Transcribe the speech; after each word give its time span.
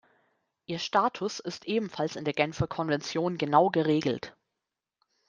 Ihr 0.65 0.79
Status 0.79 1.39
ist 1.39 1.65
ebenfalls 1.67 2.15
in 2.15 2.25
der 2.25 2.33
Genfer 2.33 2.65
Konvention 2.65 3.37
genau 3.37 3.69
geregelt. 3.69 4.35